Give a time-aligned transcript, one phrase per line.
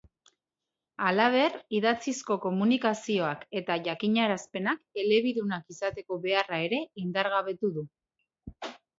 [1.07, 7.85] Halaber, idatzizko komunikazioak eta jakinarazpenak elebidunak izateko beharra ere indargabetu du.